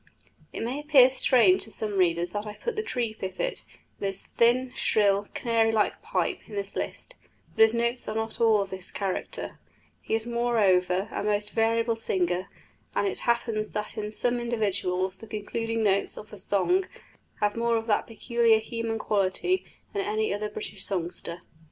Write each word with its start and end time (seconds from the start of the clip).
It 0.51 0.63
may 0.63 0.79
appear 0.79 1.11
strange 1.11 1.61
to 1.65 1.71
some 1.71 1.95
readers 1.99 2.31
that 2.31 2.47
I 2.47 2.55
put 2.55 2.75
the 2.75 2.81
tree 2.81 3.13
pipit, 3.13 3.65
with 3.99 4.07
his 4.07 4.21
thin, 4.23 4.71
shrill, 4.73 5.27
canary 5.35 5.71
like 5.71 6.01
pipe, 6.01 6.39
in 6.49 6.55
this 6.55 6.75
list; 6.75 7.13
but 7.55 7.61
his 7.61 7.73
notes 7.75 8.07
are 8.07 8.15
not 8.15 8.41
all 8.41 8.61
of 8.61 8.71
this 8.71 8.89
character; 8.89 9.59
he 10.01 10.15
is 10.15 10.25
moreover 10.25 11.07
a 11.11 11.23
most 11.23 11.51
variable 11.51 11.95
singer; 11.95 12.49
and 12.95 13.07
it 13.07 13.19
happens 13.29 13.69
that 13.73 13.95
in 13.95 14.09
some 14.09 14.39
individuals 14.39 15.17
the 15.17 15.27
concluding 15.27 15.83
notes 15.83 16.17
of 16.17 16.31
the 16.31 16.39
song 16.39 16.85
have 17.39 17.55
more 17.55 17.77
of 17.77 17.85
that 17.85 18.07
peculiar 18.07 18.57
human 18.57 18.97
quality 18.97 19.63
than 19.93 20.01
any 20.03 20.33
other 20.33 20.49
British 20.49 20.83
songster. 20.83 21.43